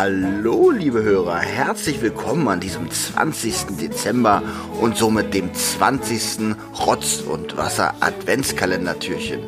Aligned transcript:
Hallo, 0.00 0.70
liebe 0.70 1.02
Hörer, 1.02 1.40
herzlich 1.40 2.00
willkommen 2.00 2.46
an 2.46 2.60
diesem 2.60 2.88
20. 2.88 3.78
Dezember 3.80 4.44
und 4.80 4.96
somit 4.96 5.34
dem 5.34 5.52
20. 5.52 6.54
Rotz- 6.72 7.22
und 7.22 7.56
Wasser-Adventskalendertürchen. 7.56 9.40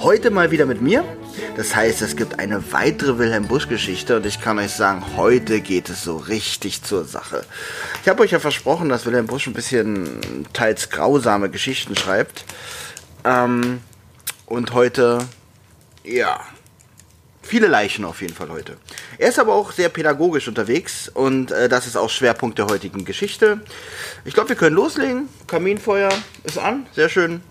Heute 0.00 0.30
mal 0.30 0.50
wieder 0.50 0.66
mit 0.66 0.82
mir. 0.82 1.04
Das 1.56 1.74
heißt, 1.74 2.02
es 2.02 2.16
gibt 2.16 2.38
eine 2.38 2.70
weitere 2.70 3.16
Wilhelm 3.16 3.48
Busch-Geschichte 3.48 4.16
und 4.16 4.26
ich 4.26 4.42
kann 4.42 4.58
euch 4.58 4.72
sagen, 4.72 5.02
heute 5.16 5.62
geht 5.62 5.88
es 5.88 6.04
so 6.04 6.18
richtig 6.18 6.82
zur 6.82 7.06
Sache. 7.06 7.42
Ich 8.02 8.08
habe 8.10 8.22
euch 8.22 8.32
ja 8.32 8.40
versprochen, 8.40 8.90
dass 8.90 9.06
Wilhelm 9.06 9.26
Busch 9.26 9.46
ein 9.46 9.54
bisschen 9.54 10.20
teils 10.52 10.90
grausame 10.90 11.48
Geschichten 11.48 11.96
schreibt. 11.96 12.44
Ähm, 13.24 13.80
und 14.44 14.74
heute, 14.74 15.20
ja, 16.04 16.40
viele 17.44 17.66
Leichen 17.66 18.04
auf 18.04 18.20
jeden 18.20 18.34
Fall 18.34 18.50
heute. 18.50 18.76
Er 19.18 19.28
ist 19.28 19.38
aber 19.38 19.54
auch 19.54 19.72
sehr 19.72 19.88
pädagogisch 19.88 20.48
unterwegs 20.48 21.08
und 21.08 21.50
äh, 21.50 21.68
das 21.68 21.86
ist 21.86 21.96
auch 21.96 22.10
Schwerpunkt 22.10 22.58
der 22.58 22.66
heutigen 22.66 23.04
Geschichte. 23.04 23.60
Ich 24.24 24.34
glaube, 24.34 24.50
wir 24.50 24.56
können 24.56 24.76
loslegen. 24.76 25.28
Kaminfeuer 25.46 26.10
ist 26.44 26.58
an, 26.58 26.86
sehr 26.92 27.08
schön. 27.08 27.42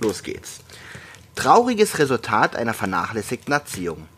Los 0.00 0.22
geht's. 0.22 0.60
Trauriges 1.34 1.98
Resultat 1.98 2.56
einer 2.56 2.74
vernachlässigten 2.74 3.52
Erziehung. 3.52 4.08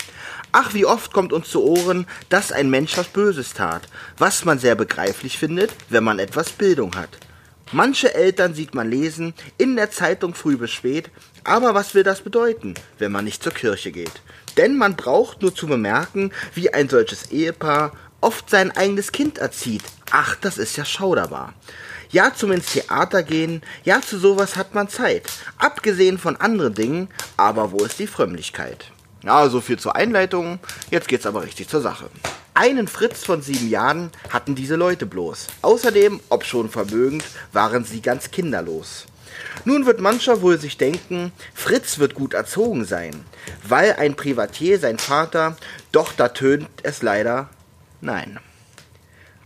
Ach, 0.53 0.75
wie 0.75 0.85
oft 0.85 1.13
kommt 1.13 1.33
uns 1.33 1.49
zu 1.49 1.63
Ohren, 1.65 2.07
dass 2.29 2.53
ein 2.53 2.69
Mensch 2.69 2.97
was 2.99 3.09
Böses 3.09 3.55
tat, 3.55 3.89
was 4.19 4.45
man 4.45 4.59
sehr 4.59 4.75
begreiflich 4.75 5.39
findet, 5.39 5.73
wenn 5.89 6.05
man 6.05 6.19
etwas 6.19 6.51
Bildung 6.51 6.95
hat. 6.95 7.09
Manche 7.75 8.15
Eltern 8.15 8.55
sieht 8.55 8.75
man 8.75 8.91
lesen, 8.91 9.33
in 9.57 9.77
der 9.77 9.91
Zeitung 9.91 10.35
früh 10.35 10.59
bis 10.59 10.71
spät, 10.71 11.11
aber 11.43 11.75
was 11.75 11.95
will 11.95 12.03
das 12.03 12.21
bedeuten, 12.21 12.75
wenn 12.99 13.11
man 13.11 13.25
nicht 13.25 13.43
zur 13.43 13.53
Kirche 13.53 13.93
geht? 13.93 14.21
Denn 14.59 14.77
man 14.77 14.95
braucht 14.95 15.41
nur 15.41 15.55
zu 15.55 15.67
bemerken, 15.67 16.33
wie 16.55 16.73
ein 16.75 16.91
solches 16.91 17.31
Ehepaar 17.31 17.93
oft 18.21 18.51
sein 18.51 18.77
eigenes 18.77 19.11
Kind 19.11 19.39
erzieht. 19.39 19.83
Ach, 20.11 20.37
das 20.37 20.59
ist 20.59 20.77
ja 20.77 20.85
schauderbar. 20.85 21.55
Ja, 22.11 22.35
zum 22.35 22.53
ins 22.53 22.73
Theater 22.73 23.23
gehen, 23.23 23.63
ja, 23.85 24.03
zu 24.03 24.19
sowas 24.19 24.57
hat 24.57 24.75
man 24.75 24.91
Zeit. 24.91 25.31
Abgesehen 25.57 26.19
von 26.19 26.37
anderen 26.37 26.75
Dingen, 26.75 27.09
aber 27.39 27.73
wo 27.73 27.79
ist 27.79 27.99
die 27.99 28.07
Frömmlichkeit? 28.07 28.93
Ja, 29.25 29.49
so 29.49 29.63
viel 29.63 29.79
zur 29.79 29.97
Einleitung. 29.97 30.59
Jetzt 30.91 31.09
geht's 31.09 31.25
aber 31.25 31.43
richtig 31.43 31.69
zur 31.69 31.81
Sache. 31.81 32.11
Einen 32.55 32.87
Fritz 32.87 33.25
von 33.25 33.41
sieben 33.41 33.71
Jahren 33.71 34.11
hatten 34.29 34.55
diese 34.55 34.77
Leute 34.77 35.07
bloß. 35.07 35.47
Außerdem, 35.63 36.21
ob 36.29 36.45
schon 36.45 36.69
vermögend, 36.69 37.25
waren 37.53 37.85
sie 37.85 38.03
ganz 38.03 38.31
kinderlos. 38.31 39.07
Nun 39.65 39.87
wird 39.87 40.01
mancher 40.01 40.43
wohl 40.43 40.59
sich 40.59 40.77
denken, 40.77 41.33
Fritz 41.55 41.99
wird 41.99 42.15
gut 42.15 42.35
erzogen 42.35 42.85
sein, 42.85 43.25
weil 43.67 43.95
ein 43.95 44.17
Privatier 44.17 44.79
sein 44.79 44.99
Vater, 44.99 45.57
doch 45.93 46.13
da 46.13 46.29
tönt 46.29 46.69
es 46.83 47.01
leider 47.01 47.49
nein. 48.03 48.39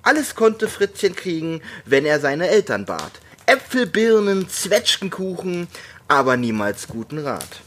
Alles 0.02 0.34
konnte 0.34 0.68
Fritzchen 0.68 1.14
kriegen, 1.14 1.62
wenn 1.84 2.04
er 2.04 2.20
seine 2.20 2.48
Eltern 2.48 2.86
bat. 2.86 3.12
Äpfel, 3.46 3.86
Birnen, 3.86 4.48
Zwetschgenkuchen, 4.48 5.68
aber 6.08 6.36
niemals 6.36 6.88
guten 6.88 7.18
Rat. 7.18 7.60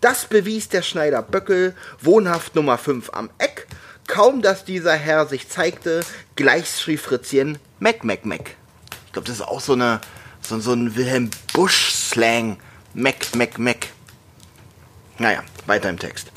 Das 0.00 0.24
bewies 0.24 0.68
der 0.68 0.82
Schneider 0.82 1.22
Böckel, 1.22 1.74
wohnhaft 2.00 2.54
Nummer 2.54 2.78
5 2.78 3.10
am 3.12 3.30
Eck. 3.38 3.66
Kaum 4.10 4.42
dass 4.42 4.64
dieser 4.64 4.94
Herr 4.94 5.26
sich 5.26 5.48
zeigte, 5.48 6.00
gleich 6.34 6.68
schrie 6.68 6.96
Fritzchen 6.96 7.58
Meck, 7.78 8.02
Meck, 8.02 8.26
Meck. 8.26 8.56
Ich 9.06 9.12
glaube, 9.12 9.28
das 9.28 9.36
ist 9.36 9.46
auch 9.46 9.60
so, 9.60 9.74
eine, 9.74 10.00
so, 10.42 10.58
so 10.58 10.72
ein 10.72 10.96
Wilhelm 10.96 11.30
Busch-Slang. 11.52 12.58
Meck, 12.92 13.36
Meck, 13.36 13.60
Meck. 13.60 13.92
Naja, 15.18 15.44
weiter 15.66 15.88
im 15.88 15.98
Text. 16.00 16.32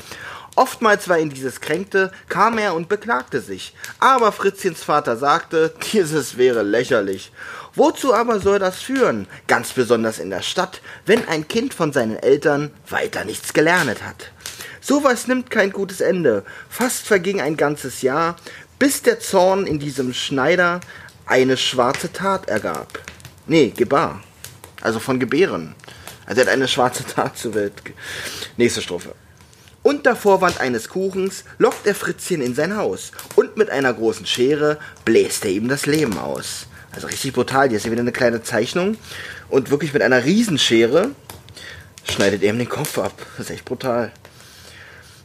Oftmals 0.56 1.10
war 1.10 1.18
ihn 1.18 1.32
dieses 1.32 1.62
kränkte, 1.62 2.12
kam 2.30 2.60
er 2.60 2.76
und 2.76 2.90
beklagte 2.90 3.42
sich. 3.42 3.74
Aber 3.98 4.32
Fritzchens 4.32 4.84
Vater 4.84 5.18
sagte, 5.18 5.74
dieses 5.94 6.38
wäre 6.38 6.62
lächerlich. 6.62 7.32
Wozu 7.74 8.14
aber 8.14 8.40
soll 8.40 8.60
das 8.60 8.84
führen, 8.84 9.28
ganz 9.48 9.72
besonders 9.72 10.20
in 10.20 10.30
der 10.30 10.44
Stadt, 10.44 10.80
wenn 11.08 11.28
ein 11.28 11.48
Kind 11.48 11.74
von 11.74 11.92
seinen 11.92 12.18
Eltern 12.18 12.70
weiter 12.88 13.26
nichts 13.26 13.52
gelernt 13.54 14.04
hat? 14.04 14.32
Sowas 14.84 15.28
nimmt 15.28 15.50
kein 15.50 15.72
gutes 15.72 16.02
Ende. 16.02 16.44
Fast 16.70 17.08
verging 17.08 17.40
ein 17.40 17.56
ganzes 17.56 18.02
Jahr, 18.02 18.36
bis 18.80 19.02
der 19.02 19.22
Zorn 19.22 19.66
in 19.66 19.80
diesem 19.80 20.14
Schneider 20.14 20.82
eine 21.26 21.56
schwarze 21.56 22.12
Tat 22.12 22.50
ergab. 22.50 23.00
Nee, 23.48 23.70
gebar. 23.70 24.22
Also 24.82 25.00
von 25.00 25.22
gebären. 25.22 25.74
Also 26.26 26.42
er 26.42 26.48
hat 26.48 26.54
eine 26.54 26.68
schwarze 26.68 27.06
Tat 27.06 27.38
zur 27.38 27.54
Welt. 27.54 27.74
Nächste 28.58 28.82
Strophe. 28.82 29.16
Unter 29.84 30.18
Vorwand 30.18 30.60
eines 30.60 30.90
Kuchens 30.90 31.46
lockt 31.60 31.88
er 31.88 31.96
Fritzchen 31.96 32.42
in 32.42 32.54
sein 32.54 32.76
Haus 32.76 33.12
und 33.36 33.56
mit 33.56 33.70
einer 33.70 33.94
großen 33.94 34.26
Schere 34.26 34.80
bläst 35.06 35.46
er 35.46 35.52
ihm 35.52 35.70
das 35.70 35.86
Leben 35.86 36.18
aus. 36.18 36.68
Also 36.92 37.08
richtig 37.08 37.32
brutal. 37.32 37.70
Hier 37.70 37.78
ist 37.78 37.90
wieder 37.90 38.02
eine 38.02 38.12
kleine 38.12 38.44
Zeichnung 38.44 38.98
und 39.48 39.72
wirklich 39.72 39.94
mit 39.94 40.02
einer 40.02 40.26
Riesenschere 40.26 41.12
schneidet 42.04 42.44
er 42.44 42.50
ihm 42.50 42.60
den 42.60 42.68
Kopf 42.68 42.98
ab. 42.98 43.14
Das 43.38 43.48
ist 43.48 43.52
echt 43.52 43.66
brutal. 43.66 44.12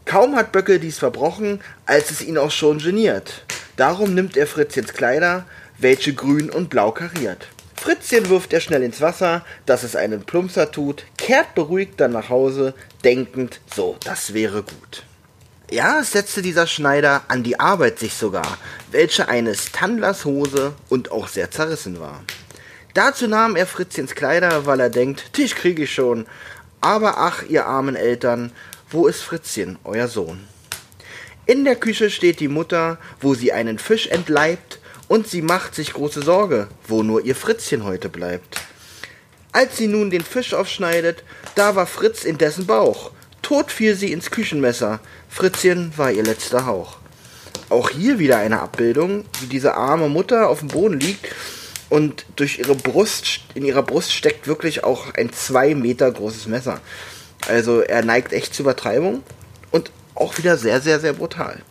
Kaum 0.08 0.36
hat 0.36 0.52
Böckel 0.52 0.78
dies 0.78 0.98
verbrochen, 0.98 1.60
als 1.84 2.10
es 2.10 2.22
ihn 2.22 2.38
auch 2.38 2.50
schon 2.50 2.78
geniert. 2.78 3.44
Darum 3.76 4.14
nimmt 4.14 4.38
er 4.38 4.46
Fritzchens 4.46 4.94
Kleider, 4.94 5.44
welche 5.76 6.14
grün 6.14 6.48
und 6.48 6.70
blau 6.70 6.92
kariert. 6.92 7.48
Fritzchen 7.76 8.30
wirft 8.30 8.54
er 8.54 8.60
schnell 8.60 8.82
ins 8.82 9.02
Wasser, 9.02 9.44
dass 9.66 9.82
es 9.82 9.96
einen 9.96 10.22
Plumpser 10.22 10.72
tut, 10.72 11.04
kehrt 11.18 11.54
beruhigt 11.54 12.00
dann 12.00 12.12
nach 12.12 12.30
Hause, 12.30 12.72
denkend, 13.04 13.60
so, 13.70 13.98
das 14.02 14.32
wäre 14.32 14.62
gut. 14.62 15.02
Ja, 15.70 16.00
es 16.00 16.12
setzte 16.12 16.40
dieser 16.40 16.66
Schneider 16.66 17.24
an 17.28 17.42
die 17.42 17.60
Arbeit 17.60 17.98
sich 17.98 18.14
sogar, 18.14 18.56
welche 18.90 19.28
eines 19.28 19.72
Tandlers 19.72 20.24
Hose 20.24 20.72
und 20.88 21.12
auch 21.12 21.28
sehr 21.28 21.50
zerrissen 21.50 22.00
war. 22.00 22.22
Dazu 22.94 23.28
nahm 23.28 23.56
er 23.56 23.66
Fritzchens 23.66 24.14
Kleider, 24.14 24.64
weil 24.64 24.80
er 24.80 24.88
denkt, 24.88 25.36
dich 25.36 25.54
krieg 25.54 25.78
ich 25.78 25.92
schon. 25.92 26.24
Aber 26.80 27.18
ach, 27.18 27.42
ihr 27.42 27.66
armen 27.66 27.96
Eltern, 27.96 28.52
wo 28.90 29.06
ist 29.06 29.22
Fritzchen, 29.22 29.78
euer 29.84 30.08
Sohn? 30.08 30.46
In 31.46 31.64
der 31.64 31.76
Küche 31.76 32.10
steht 32.10 32.40
die 32.40 32.48
Mutter, 32.48 32.98
wo 33.20 33.34
sie 33.34 33.52
einen 33.52 33.78
Fisch 33.78 34.06
entleibt, 34.06 34.78
und 35.08 35.26
sie 35.26 35.42
macht 35.42 35.74
sich 35.74 35.94
große 35.94 36.22
Sorge, 36.22 36.68
wo 36.86 37.02
nur 37.02 37.24
ihr 37.24 37.34
Fritzchen 37.34 37.84
heute 37.84 38.08
bleibt. 38.08 38.60
Als 39.52 39.78
sie 39.78 39.86
nun 39.86 40.10
den 40.10 40.22
Fisch 40.22 40.52
aufschneidet, 40.52 41.24
da 41.54 41.74
war 41.74 41.86
Fritz 41.86 42.24
in 42.24 42.36
dessen 42.36 42.66
Bauch. 42.66 43.12
Tot 43.40 43.70
fiel 43.72 43.94
sie 43.94 44.12
ins 44.12 44.30
Küchenmesser. 44.30 45.00
Fritzchen 45.30 45.92
war 45.96 46.12
ihr 46.12 46.22
letzter 46.22 46.66
Hauch. 46.66 46.98
Auch 47.70 47.90
hier 47.90 48.18
wieder 48.18 48.38
eine 48.38 48.60
Abbildung, 48.60 49.24
wie 49.40 49.46
diese 49.46 49.74
arme 49.74 50.08
Mutter 50.08 50.48
auf 50.48 50.60
dem 50.60 50.68
Boden 50.68 51.00
liegt 51.00 51.34
und 51.88 52.26
durch 52.36 52.58
ihre 52.58 52.74
Brust, 52.74 53.40
in 53.54 53.64
ihrer 53.64 53.82
Brust 53.82 54.12
steckt 54.12 54.46
wirklich 54.46 54.84
auch 54.84 55.14
ein 55.14 55.32
zwei 55.32 55.74
Meter 55.74 56.10
großes 56.10 56.46
Messer. 56.46 56.80
Also 57.46 57.80
er 57.80 58.04
neigt 58.04 58.32
echt 58.32 58.54
zur 58.54 58.64
Übertreibung 58.64 59.22
und 59.70 59.90
auch 60.14 60.36
wieder 60.38 60.56
sehr, 60.56 60.80
sehr, 60.80 61.00
sehr 61.00 61.12
brutal. 61.12 61.62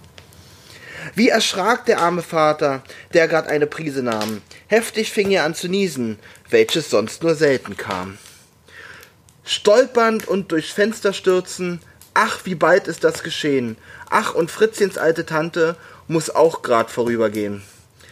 Wie 1.16 1.30
erschrak 1.30 1.86
der 1.86 2.00
arme 2.00 2.22
Vater, 2.22 2.84
der 3.14 3.28
grad 3.28 3.48
eine 3.48 3.68
Prise 3.68 4.04
nahm. 4.04 4.42
Heftig 4.68 5.12
fing 5.12 5.32
er 5.32 5.46
an 5.46 5.56
zu 5.56 5.68
niesen, 5.68 6.20
welches 6.50 6.90
sonst 6.90 7.24
nur 7.24 7.36
selten 7.36 7.78
kam. 7.78 8.18
Stolpernd 9.46 10.28
und 10.28 10.52
durchs 10.52 10.72
Fenster 10.72 11.14
stürzen, 11.14 11.82
ach, 12.14 12.42
wie 12.44 12.56
bald 12.56 12.88
ist 12.88 13.04
das 13.04 13.24
geschehen. 13.24 13.78
Ach, 14.10 14.34
und 14.34 14.52
Fritzchens 14.52 14.98
alte 14.98 15.26
Tante 15.26 15.78
muss 16.08 16.30
auch 16.30 16.62
grad 16.62 16.92
vorübergehen. 16.92 17.64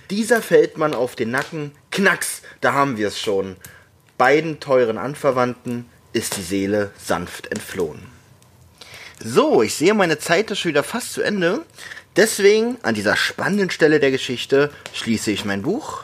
Dieser 0.10 0.42
fällt 0.42 0.78
man 0.78 0.94
auf 0.94 1.16
den 1.16 1.32
Nacken, 1.32 1.72
knacks, 1.92 2.42
da 2.62 2.74
haben 2.74 2.98
wir's 2.98 3.20
schon. 3.20 3.58
Beiden 4.18 4.60
teuren 4.60 4.98
Anverwandten 4.98 5.90
ist 6.16 6.38
die 6.38 6.42
Seele 6.42 6.92
sanft 6.98 7.52
entflohen. 7.52 8.08
So, 9.20 9.62
ich 9.62 9.76
sehe, 9.76 9.94
meine 9.94 10.18
Zeit 10.18 10.50
ist 10.50 10.60
schon 10.60 10.70
wieder 10.70 10.84
fast 10.84 11.12
zu 11.14 11.22
Ende. 11.22 11.66
Deswegen, 12.16 12.78
an 12.84 12.96
dieser 12.96 13.18
spannenden 13.18 13.70
Stelle 13.70 14.00
der 14.00 14.12
Geschichte, 14.12 14.72
schließe 14.94 15.32
ich 15.32 15.44
mein 15.44 15.62
Buch, 15.62 16.04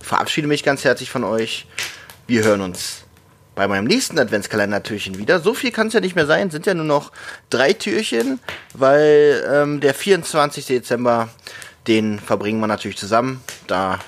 verabschiede 0.00 0.48
mich 0.48 0.64
ganz 0.64 0.84
herzlich 0.84 1.10
von 1.10 1.22
euch. 1.22 1.66
Wir 2.26 2.42
hören 2.42 2.60
uns 2.60 3.04
bei 3.54 3.68
meinem 3.68 3.86
nächsten 3.86 4.18
Adventskalender-Türchen 4.18 5.16
wieder. 5.16 5.38
So 5.38 5.54
viel 5.54 5.70
kann 5.70 5.86
es 5.86 5.92
ja 5.92 6.00
nicht 6.00 6.16
mehr 6.16 6.26
sein, 6.26 6.50
sind 6.50 6.66
ja 6.66 6.74
nur 6.74 6.84
noch 6.84 7.12
drei 7.48 7.72
Türchen, 7.72 8.40
weil 8.74 9.44
ähm, 9.48 9.80
der 9.80 9.94
24. 9.94 10.66
Dezember, 10.66 11.28
den 11.86 12.18
verbringen 12.18 12.58
wir 12.58 12.66
natürlich 12.66 12.98
zusammen. 12.98 13.40
Da 13.68 14.00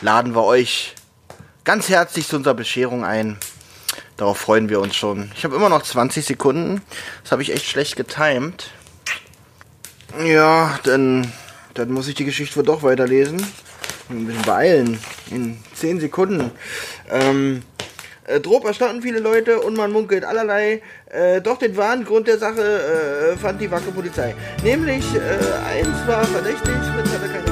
laden 0.00 0.36
wir 0.36 0.44
euch 0.44 0.94
ganz 1.64 1.88
herzlich 1.88 2.28
zu 2.28 2.36
unserer 2.36 2.54
Bescherung 2.54 3.04
ein. 3.04 3.38
Darauf 4.22 4.38
freuen 4.38 4.68
wir 4.68 4.78
uns 4.78 4.94
schon. 4.94 5.32
Ich 5.36 5.42
habe 5.42 5.56
immer 5.56 5.68
noch 5.68 5.82
20 5.82 6.24
Sekunden. 6.24 6.80
Das 7.24 7.32
habe 7.32 7.42
ich 7.42 7.52
echt 7.52 7.66
schlecht 7.66 7.96
getimt. 7.96 8.70
Ja, 10.24 10.78
dann, 10.84 11.32
dann 11.74 11.90
muss 11.90 12.06
ich 12.06 12.14
die 12.14 12.24
Geschichte 12.24 12.54
wohl 12.54 12.62
doch 12.62 12.84
weiterlesen. 12.84 13.44
Ein 14.08 14.26
bisschen 14.26 14.42
beeilen. 14.42 15.00
In 15.32 15.58
10 15.74 15.98
Sekunden. 15.98 16.52
Ähm, 17.10 17.64
Äh, 18.24 18.38
Drob 18.38 18.64
erstaunten 18.64 19.02
viele 19.02 19.18
Leute 19.18 19.60
und 19.60 19.76
man 19.76 19.90
munkelt 19.90 20.24
allerlei. 20.24 20.82
Äh, 21.06 21.40
doch 21.40 21.58
den 21.58 21.76
wahren 21.76 22.04
Grund 22.04 22.28
der 22.28 22.38
Sache 22.38 22.62
äh, 22.62 23.36
fand 23.36 23.60
die 23.60 23.68
wackere 23.68 23.90
Polizei. 23.90 24.36
Nämlich, 24.62 25.04
äh, 25.16 25.78
eins 25.80 26.06
war 26.06 26.22
verdächtig, 26.22 26.76
Fritz 26.94 27.12
hatte 27.12 27.28
keine 27.28 27.51